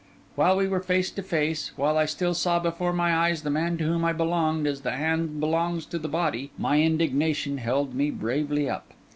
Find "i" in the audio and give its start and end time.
1.95-2.05, 4.03-4.13